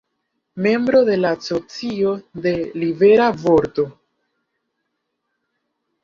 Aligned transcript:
Membro 0.67 1.01
de 1.09 1.17
la 1.17 1.33
Asocio 1.35 2.13
de 2.45 2.53
Libera 2.83 3.27
Vorto. 3.41 3.83